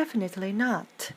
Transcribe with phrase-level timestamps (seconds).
[0.00, 1.12] Definitely not.